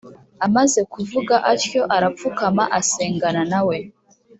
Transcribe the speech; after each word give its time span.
amaze 0.45 0.79
kuvuga 0.93 1.35
atyo 1.51 1.81
arapfukama 1.95 2.63
asengana 2.79 3.41
nawe 3.51 3.77